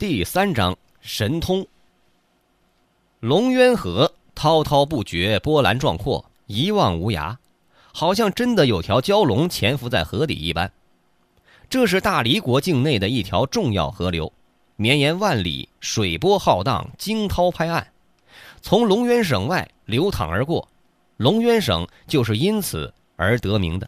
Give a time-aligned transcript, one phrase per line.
[0.00, 1.66] 第三章神通。
[3.20, 7.36] 龙渊河滔滔不绝，波澜壮阔，一望无涯，
[7.92, 10.72] 好像真的有条蛟龙潜伏在河底一般。
[11.68, 14.32] 这是大黎国境内的一条重要河流，
[14.76, 17.86] 绵延万里，水波浩荡，惊涛拍岸，
[18.62, 20.66] 从龙渊省外流淌而过。
[21.18, 23.86] 龙渊省就是因此而得名的。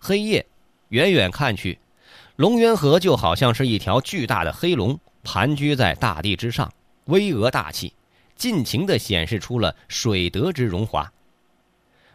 [0.00, 0.44] 黑夜，
[0.88, 1.78] 远远看去。
[2.40, 6.72] 龙渊河就好像是一条巨大的黑龙，盘踞在大地之上，
[7.04, 7.92] 巍峨大气，
[8.34, 11.12] 尽情地显示出了水德之荣华。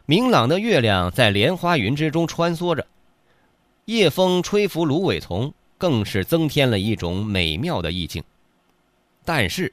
[0.07, 2.87] 明朗的月亮在莲花云之中穿梭着，
[3.85, 8.23] 夜风吹拂芦苇丛，更是增添了一种美妙的意境。
[9.23, 9.71] 但是，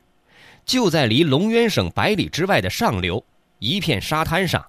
[0.66, 3.24] 就在离龙渊省百里之外的上流，
[3.59, 4.62] 一片沙滩上。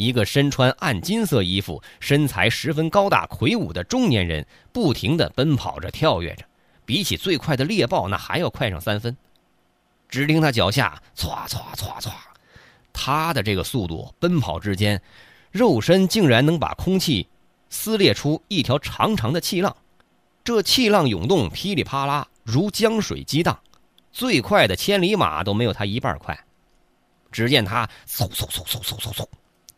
[0.00, 6.44] 一个身穿暗金色衣服、身材十分高大魁梧的中年人，不停地奔跑着、跳跃着，
[6.86, 9.14] 比起最快的猎豹，那还要快上三分。
[10.08, 12.10] 只听他脚下唰唰唰唰，
[12.94, 15.02] 他的这个速度，奔跑之间，
[15.50, 17.28] 肉身竟然能把空气
[17.68, 19.76] 撕裂出一条长长的气浪。
[20.42, 23.60] 这气浪涌动，噼里啪啦，如江水激荡，
[24.10, 26.42] 最快的千里马都没有他一半快。
[27.30, 29.26] 只见他嗖嗖嗖嗖嗖嗖嗖。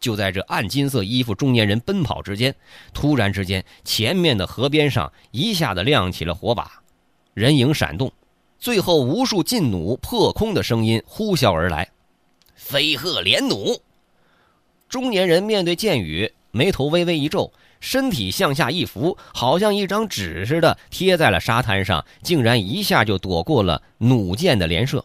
[0.03, 2.55] 就在这暗金色衣服中年人奔跑之间，
[2.93, 6.83] 突然之间，前面的河边上一下子亮起了火把，
[7.33, 8.13] 人影闪动，
[8.59, 11.89] 最后无数劲弩破空的声音呼啸而来。
[12.57, 13.81] 飞鹤连弩，
[14.89, 25.05] 中年人面对箭雨，眉头微微一皱，身体向下一伏，好像一张纸似的贴在了沙滩上，竟然一下就躲过了弩箭的连射。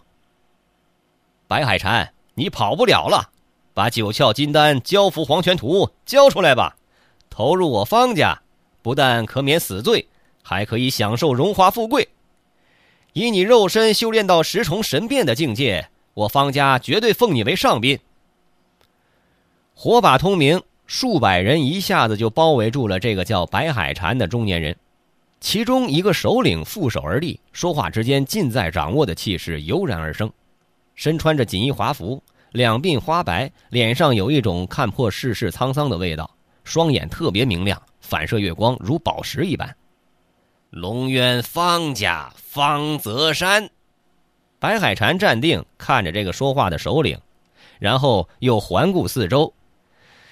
[1.47, 3.29] 白海禅，你跑不了了。
[3.77, 6.77] 把九窍金丹、交付黄泉图交出来吧，
[7.29, 8.41] 投入我方家，
[8.81, 10.07] 不但可免死罪，
[10.41, 12.09] 还可以享受荣华富贵。
[13.13, 17.99] 以你肉身修炼到十重神变的境界，我方家绝对奉你为上宾。
[19.75, 24.75] 火把通明，数百人一下子就包围住了这个叫白海禅的中年人，
[25.39, 30.31] 其中一个首领负手而立，说话之间尽在掌握的气势油然而生，
[30.95, 32.23] 身穿着锦衣华服。
[32.51, 36.29] 两鬓花白，脸上有一种看破世事沧桑的味道，
[36.63, 39.75] 双眼特别明亮，反射月光如宝石一般。
[40.69, 43.69] 龙渊方家方泽山，
[44.59, 47.19] 白海禅站定看着这个说话的首领，
[47.79, 49.53] 然后又环顾四周，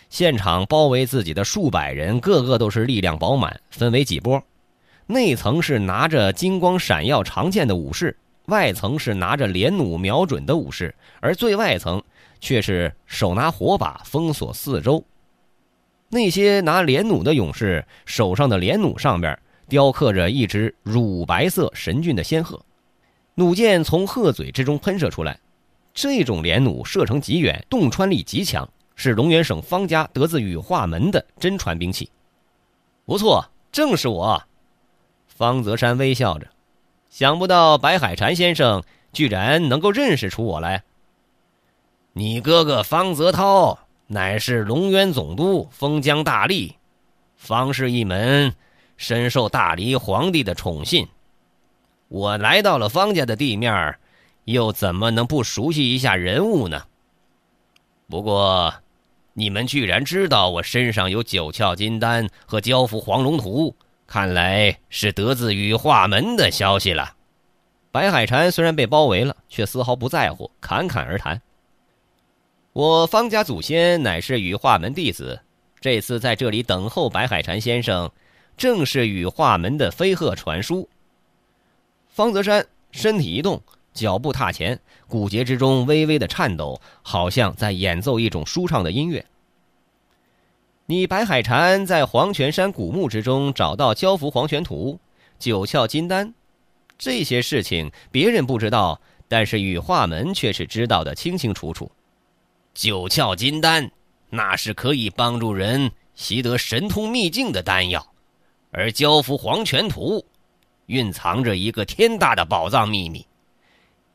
[0.09, 4.43] 现场包围自己的数百人，个个都是力量饱满，分为几波，
[5.05, 8.17] 内层是拿着金光闪耀长剑的武士。
[8.47, 12.01] 外层是拿着连弩瞄准的武士，而最外层
[12.39, 15.03] 却是手拿火把封锁四周。
[16.09, 22.63] 那些拿连弩的勇士手上的连弩上边雕刻着一只乳白色神俊的仙鹤，
[23.33, 25.39] 弩箭从鹤嘴之中喷射出来。
[25.93, 32.09] 这种连弩射程极远，洞穿力极强，是龙源省方家得自羽化门的真传兵器。
[33.05, 34.43] 不错，正是我。
[35.27, 36.47] 方泽山微笑着。
[37.15, 38.83] 想不到白海禅先生
[39.13, 40.83] 居然能够认识出我来。
[42.11, 46.73] 你哥哥方泽涛乃是龙渊总督封疆大吏，
[47.37, 48.53] 方氏一门
[48.97, 51.07] 深受大黎皇帝的宠信。
[52.09, 53.97] 我来到了方家的地面，
[54.43, 56.83] 又怎么能不熟悉一下人物呢？
[58.09, 58.73] 不过，
[59.31, 63.73] 你们居然知道我身上有九窍金丹和交付黄龙图。
[64.15, 67.15] 看来是得自羽化门的消息了。
[67.91, 71.41] 白海禅虽然被包围了，却丝毫不在乎，侃侃而谈
[72.71, 75.41] ：“我方家祖先乃是羽化门弟子，
[75.81, 78.09] 这次在这里等候白海禅先生，
[78.55, 80.87] 正是羽化门的飞鹤传书。”
[82.07, 83.61] 方泽山身体一动，
[83.93, 89.25] 脚步踏前，骨节之中微微的颤抖，好像在演奏一种舒畅的音乐。
[90.87, 94.99] 你白海禅在黄泉山古墓之中找到交符黄泉图、
[95.39, 96.31] 九窍金丹，
[96.95, 101.91] 这些事情别人不知道，但是羽化门却是知道的清清楚楚。
[102.75, 103.89] 九窍金丹，
[104.29, 108.05] 那是可以帮助人习得神通秘境的丹药，
[108.69, 110.23] 而交符黄泉图，
[110.85, 113.25] 蕴藏着一个天大的宝藏秘密。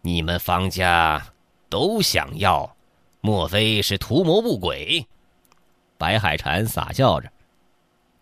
[0.03, 1.21] 你们方家
[1.69, 2.77] 都想要，
[3.21, 5.05] 莫非是图谋不轨？
[6.01, 7.31] 白海禅撒笑着：“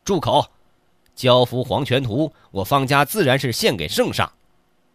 [0.04, 0.44] 住口！
[1.14, 4.26] 交付黄泉图，我方家自然是献给圣上；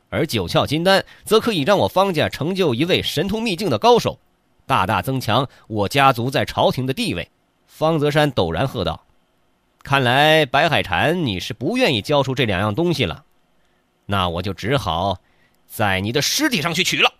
[0.10, 4.20] 而九窍金丹，则可以让我方家成就一位神通秘境的高手，
[4.66, 7.30] 大大增强我家族在朝廷的地位。”
[7.68, 9.02] 方泽山陡然喝道
[9.82, 13.24] ：“看来白海禅，你是不愿意交出这两样东西了。
[14.06, 15.20] 那我就只好
[15.70, 17.14] 在你的尸体上去取了。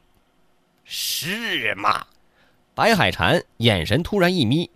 [0.84, 2.06] 是吗？
[2.76, 4.70] 白海禅眼神突然一眯，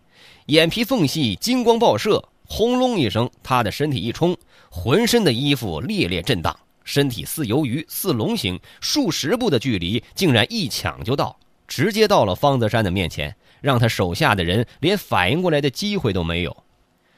[0.48, 4.34] 眼皮缝隙金光爆射，轰隆一声，他的身体一冲，
[4.70, 16.64] 浑身的衣服烈烈震荡，身体似游鱼，似龙形，数十步的距离竟然一抢就到，直接到了方泽山的面前，让他手下的人连反应过来的机会都没有。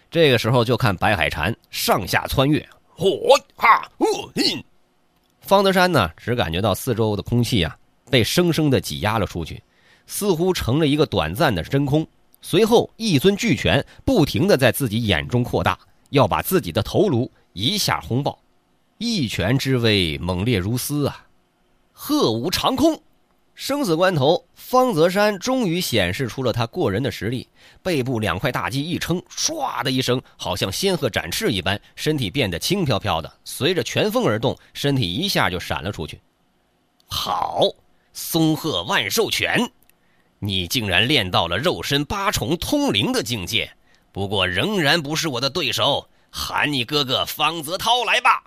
[0.10, 2.68] 这个时候，就看白海禅上下穿越，
[2.98, 4.66] 嚯哈呜嘿！
[5.42, 7.78] 方德山呢，只感觉到四周的空气啊，
[8.10, 9.62] 被生生的挤压了出去，
[10.08, 12.08] 似乎成了一个短暂的真空。
[12.42, 15.78] 随后，一尊巨拳不停的在自己眼中扩大，
[16.10, 18.40] 要把自己的头颅一下轰爆。
[18.98, 21.26] 一拳之威猛烈如斯啊！
[21.94, 23.02] 鹤舞长空。
[23.56, 27.46] 生死关头，方泽山终于显示出了他过人的实力。
[27.84, 36.22] 背部两块大肌一撑，唰的一声，好像仙鹤展翅一般，身体变得轻飘飘的，随着拳风而动，身体一下就闪了出去。
[37.08, 37.64] 好，
[38.14, 39.70] 松鹤万寿拳，
[40.40, 43.72] 你竟然练到了肉身八重通灵的境界，
[44.12, 46.08] 不过仍然不是我的对手。
[46.32, 48.44] 喊你哥哥方泽涛来吧。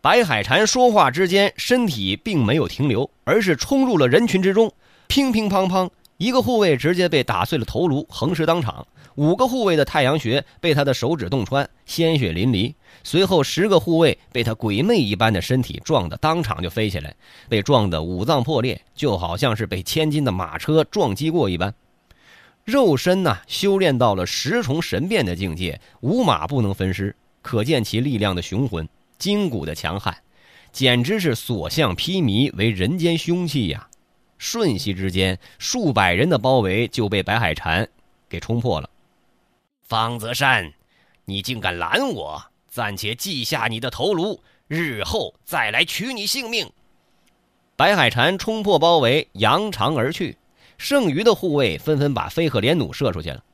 [0.00, 4.72] 白海禅说话之间，身体并没有停留，而是冲入了人群之中。
[5.06, 8.86] 乒乒乓乓，一个护卫直接被打碎了头颅，横尸当场；
[9.16, 12.74] 五个护卫的太阳穴被他的手指洞穿，鲜血淋漓。
[13.02, 17.14] 随后，十个护卫被他鬼魅一般的身体撞得当场就飞起来，
[17.48, 21.74] 被撞得五脏破裂，就好像是被千斤的马车撞击过一般。
[22.64, 28.86] 肉身呐，修炼到了十重神变的境界，五马不能分尸，可见其力量的雄浑。
[29.18, 30.14] 筋骨的强悍，
[30.72, 33.88] 简直是所向披靡，为人间凶器呀！
[34.36, 37.88] 瞬息之间，数百人的包围就被白海禅
[38.28, 38.90] 给冲破了。
[39.88, 40.72] 方泽山，
[41.26, 42.42] 你竟敢拦我！
[42.68, 46.68] 暂且记下你的头颅，日后再来取你性命。
[47.76, 50.36] 白海禅冲破包围，扬长而去。
[50.76, 53.44] 剩余的护卫纷纷把飞鹤连弩射出去了。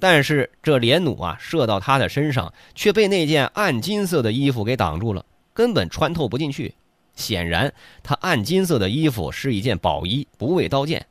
[0.00, 6.74] 但是这连弩啊，射到他的身上，却被那件暗金色的衣服给挡住了，根本穿透不进去。
[7.16, 7.70] 显然，
[8.02, 11.06] 他暗金色的衣服是一件宝衣，不畏刀剑。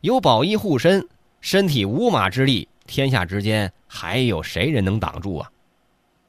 [0.00, 1.06] 有宝衣护身，
[1.42, 5.52] 身体五马之力，天下之间还有谁人能挡住啊？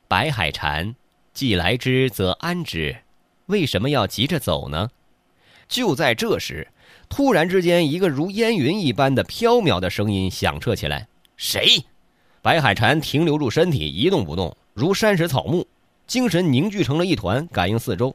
[0.09, 0.93] 白海禅，
[1.33, 2.97] 既来之则安之，
[3.45, 4.89] 为什么要急着走呢？
[5.69, 6.67] 就在这时，
[7.07, 11.07] 突然之间，一个如烟云一般的飘渺的声音响彻起来。
[11.37, 11.85] 谁？
[12.41, 15.65] 白海禅停留住身体，一动不动，如山石草木，
[16.07, 18.13] 精神凝聚成了一团，感应四周。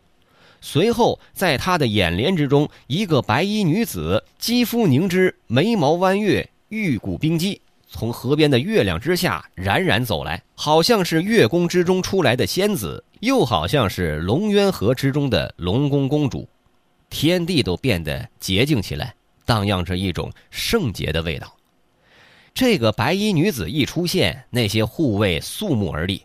[0.60, 7.62] 随后，在他的眼帘之中，一个白衣女子，肌肤凝脂，眉毛弯月，玉骨冰肌，
[7.94, 16.48] 从河边的月亮之下冉冉走来，好像是月宫之中出来的仙子，又好像是龙渊河之中的龙宫公主。
[17.08, 19.14] 天地都变得洁净起来，
[19.46, 21.54] 荡漾着一种圣洁的味道。
[22.52, 26.24] 这个白衣女子一出现，那些护卫肃穆而立。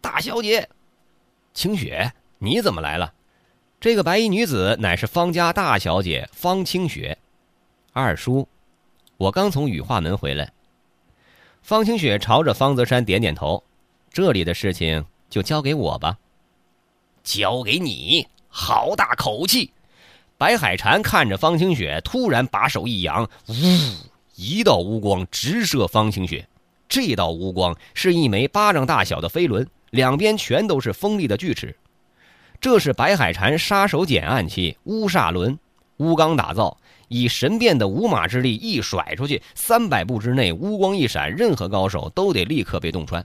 [0.00, 0.68] 大小姐，
[1.52, 3.12] 清雪，你怎么来了？
[3.80, 7.18] 这个白衣女子乃是方家大小姐方清雪。
[7.92, 8.46] 二叔，
[9.16, 10.52] 我刚从羽化门回来。
[11.62, 13.62] 方清雪朝着方泽山点点头。
[14.12, 16.16] 这里的事情就交给我吧。
[17.22, 18.26] 交给你？
[18.48, 19.72] 好大口气！
[20.36, 23.54] 白海禅看着方清雪，突然把手一扬，呜。
[24.34, 26.48] 一道乌光直射方清雪，
[26.88, 31.76] 这道乌光是一枚巴掌大小的飞轮，两边全都是锋利的锯齿。
[32.58, 35.58] 这是白海禅杀手锏暗器乌煞轮，
[35.98, 36.76] 乌钢打造，
[37.10, 43.22] 以神变的五马之力一甩出去，三百步之内乌光一闪，任何高手都得立刻被洞穿。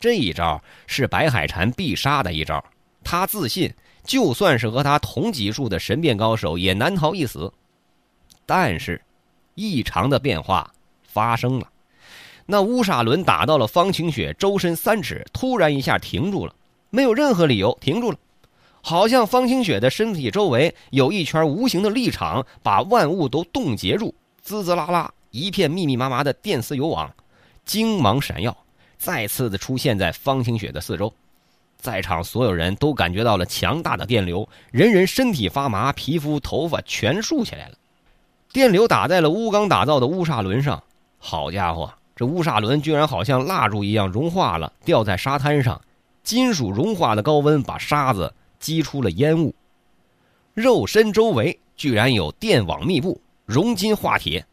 [0.00, 2.64] 这一招是白海禅必杀的一招，
[3.02, 3.74] 他自信
[4.04, 7.52] 就算是和他同级数的神变高手也难逃一死。
[8.46, 9.00] 但是。
[9.56, 10.68] 异常的变化
[11.04, 11.68] 发生了，
[12.44, 16.52] 那乌煞轮打到了方清雪周身三尺，突然一下停住了，
[16.90, 18.18] 没有任何理由停住了，
[18.86, 27.10] 好像方清雪的身体周围有一圈无形的力场，把万物都冻结住，滋滋啦啦，一片密密麻麻的电丝油网，
[27.64, 28.54] 金芒闪耀，
[28.98, 31.10] 再次的出现在方清雪的四周，
[31.78, 37.76] 在场所有人都感觉到了强大的电流，人人身体发麻，皮肤头发全竖起来了。
[38.52, 40.84] 电流打在了乌钢打造的乌煞轮上，
[41.16, 45.80] 好家伙，这乌煞轮居然好像蜡烛一样融化了，掉在沙滩上。
[46.22, 48.32] 金属融化的高温把沙子
[48.64, 49.54] 激出了烟雾，
[50.54, 54.46] 肉身周围居然有电网密布，熔金化铁。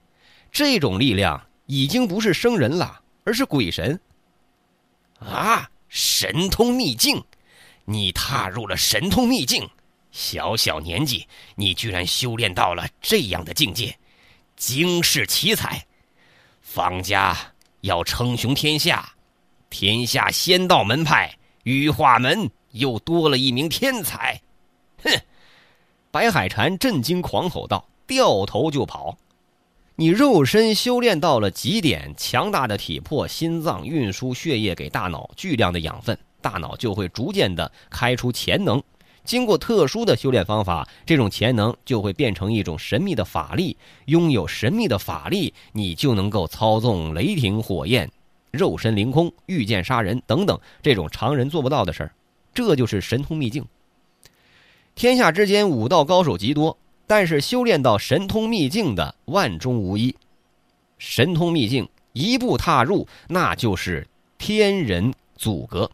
[0.51, 3.97] 这种力量已经不是生人了，而是鬼神。
[5.19, 5.71] 啊！
[5.87, 7.23] 神通秘境，
[7.85, 9.65] 你踏入了神通秘境，
[10.11, 11.25] 小小年纪，
[11.55, 13.97] 你居然修炼到了这样的境界，
[14.57, 15.85] 惊世奇才！
[16.61, 17.37] 方家
[17.79, 19.09] 要称雄天下，
[19.69, 24.41] 天下仙道门派羽化门又多了一名天才。
[25.03, 25.11] 哼！
[26.11, 29.17] 白海禅震惊，狂吼道：“掉头就跑！
[29.95, 38.81] 你肉身修炼到了极点，强大的体魄，心脏运输血液给大脑巨量的养分，大脑就会逐渐的开出潜能。”
[39.23, 43.77] 经过特殊的修炼方法，这种潜能就会变成一种神秘的法力。
[44.05, 48.09] 拥有神秘的法力，你就能够操纵雷霆火焰、
[48.49, 52.11] 肉身凌空、御剑杀人等等这种常人做不到的事儿。
[52.53, 53.65] 这就是神通秘境。
[54.93, 56.77] 天下之间武道高手极多，
[57.07, 60.15] 但是修炼到神通秘境的万中无一。
[60.97, 65.89] 神通秘境一步踏入，那就是天人阻隔。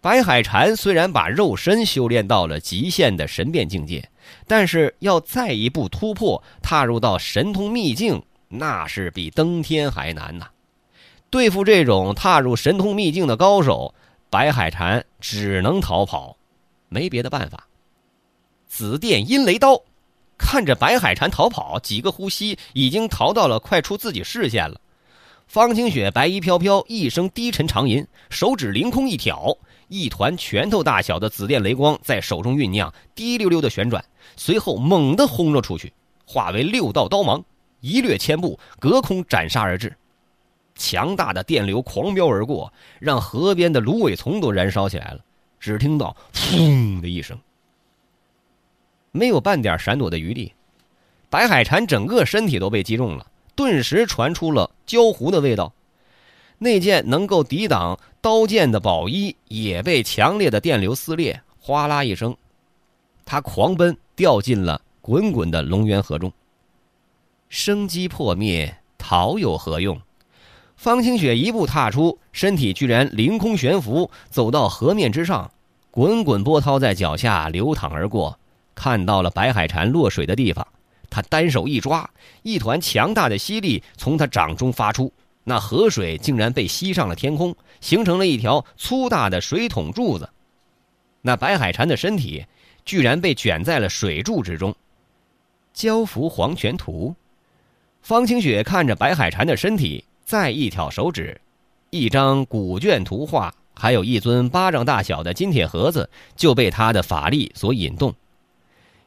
[0.00, 4.10] 白海禅虽然把肉身修炼到了极限的神变境界，
[4.46, 10.48] 但是要再一步突破，踏入到神通秘境，那是比登天还难呐！
[11.30, 13.94] 对付这种踏入神通秘境的高手，
[14.32, 16.38] 白海禅只能逃跑，
[16.88, 17.68] 没别的办法。
[18.66, 19.82] 紫电阴雷刀，
[20.38, 24.80] 看着白海禅逃跑，几个呼吸已经逃到了快出自己视线了。
[25.46, 29.54] 方清雪白衣飘飘，一声低沉长吟，手指凌空一挑。
[29.88, 34.02] 一团拳头大小的紫电雷光在手中酝酿，滴溜溜的旋转，
[34.38, 35.92] 随后猛地轰了出去，
[36.24, 37.44] 化为六道刀芒，
[37.80, 39.94] 一掠千步，隔空斩杀而至。
[40.74, 45.20] 强大的电流狂飙而过，让河边的芦苇丛都燃烧起来了。
[45.60, 47.38] 只听到“轰”的一声，
[49.12, 50.52] 没有半点闪躲的余地，
[51.30, 55.72] 白海禅整个身体都被击中了，顿时传出了焦糊的味道。
[56.58, 62.36] 那件能够抵挡刀剑的宝衣也被强烈的电流撕裂，哗啦一声，
[63.24, 66.32] 他狂奔，掉进了滚滚的龙渊河中。
[67.48, 70.00] 生机破灭，逃有何用？
[70.82, 75.48] 方清雪一步踏出，身体居然凌空悬浮，走到河面之上，
[75.92, 78.36] 滚滚波涛在脚下流淌而过，
[78.74, 80.66] 看到了白海禅落水的地方，
[81.08, 82.10] 他单手一抓，
[82.42, 85.12] 一团强大的吸力从他掌中发出。
[85.44, 90.28] 那河水竟然被吸上了天空，形成了一条粗大的水桶柱子。
[91.20, 92.44] 那白海禅的身体
[92.84, 94.74] 居然被卷在了水柱之中。
[95.72, 97.14] 交伏黄泉图，
[98.00, 101.38] 方清雪看着白海禅的身体，再一挑手指，
[101.90, 108.14] 一张古卷图画，还有一尊巴掌大小的金铁盒子，就被他的法力所引动。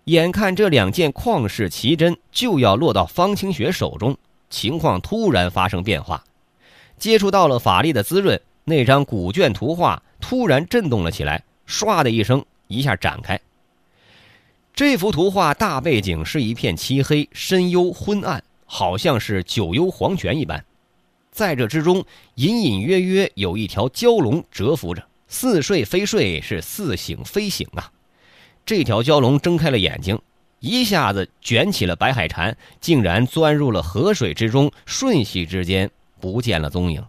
[0.04, 4.16] 眼看这两件旷世奇珍就要落到方清雪手中。
[4.52, 6.24] 情况突然发生变化，
[7.00, 13.42] 接触到了法力的滋润，那张古卷图画突然震动了起来，唰的一声，一下展开。
[14.76, 20.64] 这幅图画大背景是一片漆黑、深幽、昏暗，好像是九幽黄泉一般。
[21.36, 27.92] 在这之中，隐隐约约有一条蛟龙蛰伏着，似睡非睡，是似醒非醒啊！
[28.66, 30.18] 这条蛟龙睁开了眼睛。
[30.62, 37.06] 一下子卷起了白海禅，竟然钻入了河水之中，瞬息之间不见了踪影。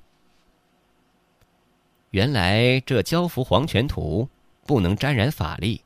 [2.11, 4.29] 原来这蛟伏黄泉图
[4.67, 5.81] 不能沾染法力，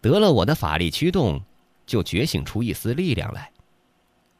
[0.00, 1.40] 得了我的法力驱动，
[1.86, 3.52] 就觉醒出一丝力量来。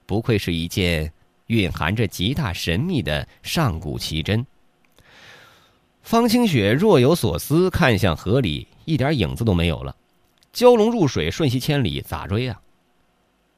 [0.06, 1.12] 不愧是一件
[1.46, 4.46] 蕴含着极大神秘的上古奇珍。
[6.02, 9.96] 方清雪若有所思，看向河里，一点影子都没有了。
[10.52, 12.60] 蛟龙入水，瞬息千里，咋追啊？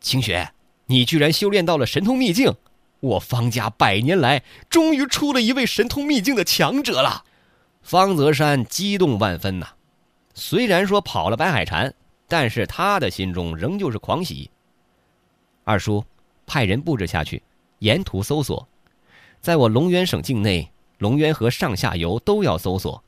[0.00, 0.50] 清雪，
[0.87, 2.54] 你居然修炼到了神通秘境！
[3.00, 7.25] 我方家百年来终于出了一位神通秘境的强者了。
[7.83, 9.68] 方泽山激动万分呐！
[10.35, 11.95] 虽然说跑了白海禅，
[12.26, 14.50] 但是他的心中仍旧是狂喜。
[15.64, 16.04] 二叔，
[16.47, 17.42] 派人布置下去，
[17.78, 18.66] 沿途搜索，
[19.40, 23.02] 在我龙渊省境内，龙渊河上下游都要搜索。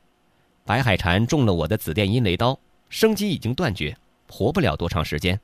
[0.63, 2.59] 白海禅中了我的紫电阴雷刀。
[2.89, 3.95] 生机已经断绝，
[4.29, 5.39] 活不了多长时间。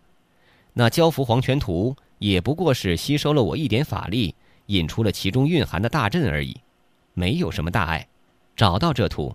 [0.74, 6.60] 那蛟伏黄泉图也不过是吸收了我一点法力，引出了其中蕴含的大阵而已，
[7.14, 8.06] 没有什么大碍。
[8.54, 9.34] 找到这图，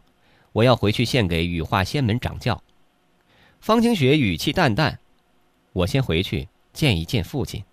[0.52, 2.62] 我要回去献给羽化仙门掌教。
[3.62, 4.98] 方清雪语气淡淡
[5.72, 7.64] ：“我先回去见一见父亲。”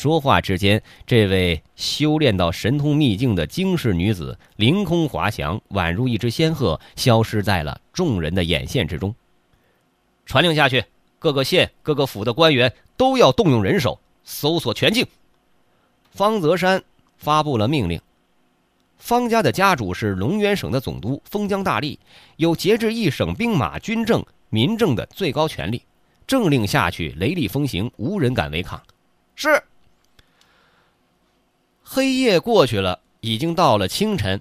[0.00, 9.14] 说话之间，这位修炼到神通秘境的惊世女子凌空滑翔，宛如一只仙鹤，消失在了众人的眼线之中。
[10.24, 10.82] 传令下去，
[11.18, 15.06] 各个县、各个府的官员都要动用人手搜索全境。
[16.12, 16.82] 方泽山
[17.18, 18.00] 发布了命令。
[18.96, 21.98] 方家的家主是龙渊省的总督封疆大吏，
[22.38, 25.82] 有节制一省兵马军政民政的最高权力，
[26.26, 28.82] 政令下去，雷厉风行，无人敢违抗。
[29.34, 29.62] 是。
[31.92, 34.40] 黑夜过去了，已经到了清晨。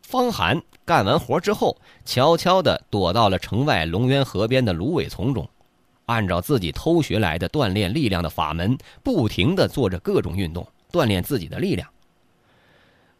[0.00, 1.76] 方寒干完活之后，
[2.06, 5.46] 悄悄地躲到了城外龙渊河边的芦苇丛中，
[6.06, 11.86] 按照自己偷学来的锻炼力量的法门，不停地做着各种运动，锻炼自己的力量。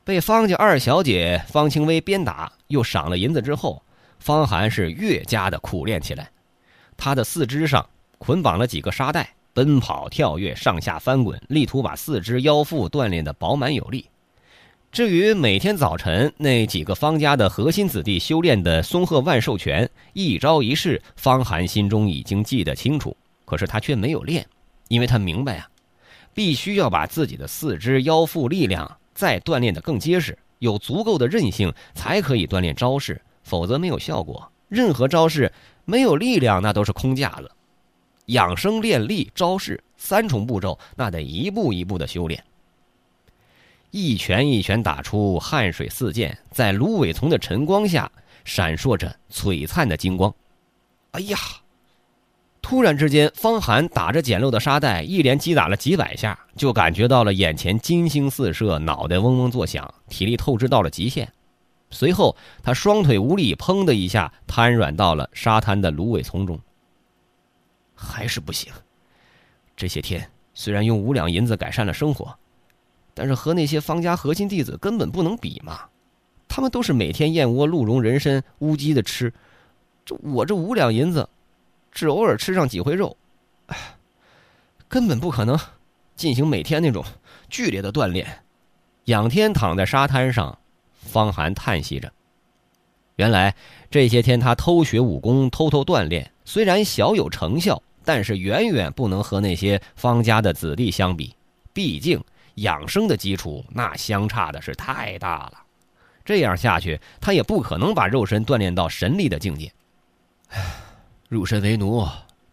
[0.02, 3.82] 被方家二小姐方清薇鞭打，又赏了银子之后，
[4.18, 6.30] 方寒是越加的苦练起来。
[6.96, 9.34] 他的四肢上捆绑了几个沙袋。
[9.52, 14.08] 奔跑、跳跃、上下翻滚，力图把四肢腰腹锻炼得饱满有力。
[14.90, 23.14] 至于每天早晨那几个方家的核心子弟修炼的松鹤万寿拳，一招一式，方寒心中已经记得清楚。
[23.44, 24.46] 可是他却没有练，
[24.88, 25.68] 因为他明白啊，
[26.32, 34.50] 必须要把自己的四肢腰腹力量再锻炼得更结实，有足够的韧性，才可以锻炼招式，否则没有效果。
[34.68, 35.52] 任何招式
[35.84, 37.50] 没有力量，那都是空架子。
[38.28, 42.42] 养生练力招式三重步骤，那得一步一步的修炼。
[43.90, 48.10] 一拳一拳打出，汗水四溅，在芦苇丛的晨光下
[48.44, 50.34] 闪烁着璀璨的金光。
[51.12, 51.38] 哎呀！
[52.60, 61.32] 突然之间，方寒打着简陋的沙袋，一连击打了几百下，就感觉到了眼前金星四射，脑袋嗡嗡作响，体力透支到了极限。
[61.90, 66.60] 随后，他双腿无力，砰的一下瘫软到了沙滩的芦苇丛中。
[68.00, 68.72] 还是不行。
[69.76, 72.38] 这些天虽然用五两银子改善了生活，
[73.12, 75.88] 但是和那些方家核心弟子根本不能比嘛。
[76.46, 79.32] 他们都是每天燕窝、鹿茸、人参、乌鸡的吃，
[80.04, 81.28] 这我这五两银子，
[81.90, 83.16] 只偶尔吃上几回肉，
[84.88, 85.58] 根本不可能
[86.16, 87.04] 进行每天那种
[87.48, 88.44] 剧烈的锻炼。
[89.04, 90.58] 仰天躺在沙滩上，
[90.94, 92.12] 方寒叹息着。
[93.16, 93.54] 原来
[93.90, 97.82] 这些天他偷学武功，偷偷锻炼，虽然小有成效。
[98.08, 101.36] 但是远远不能和那些方家的子弟相比，
[101.74, 102.18] 毕竟
[102.54, 105.62] 养生的基础那相差的是太大了。
[106.24, 109.70] 这样下去，他也不可能把肉身锻炼到神力的境界。
[110.48, 110.58] 唉，
[111.28, 112.08] 入身为奴，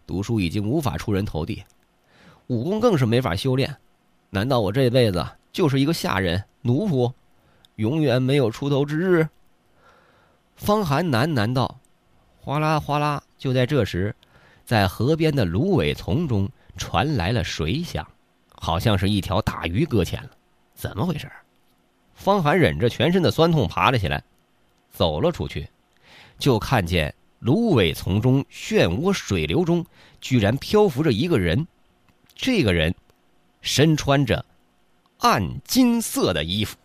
[0.06, 1.64] 读书已经无法出人头地，
[2.48, 3.74] 武功更是没法修炼。
[4.28, 7.10] 难道我这辈子就是一个下人奴仆，
[7.76, 9.26] 永远没有出头之日？
[10.54, 11.80] 方寒喃喃道
[12.44, 14.14] ：“哗啦哗啦。”就在这时。
[14.66, 18.04] 在河边的芦苇丛中传来了水响，
[18.56, 20.30] 好像是一条大鱼搁浅了。
[20.74, 21.30] 怎么回事？
[22.14, 24.24] 方寒忍着全身的酸痛爬了起来，
[24.90, 25.68] 走了出去，
[26.36, 29.86] 就看见芦苇丛中漩涡水流中
[30.20, 31.64] 居然漂浮着一个人。
[32.34, 32.92] 这个人
[33.60, 34.44] 身穿着
[35.18, 36.76] 暗金色的衣服。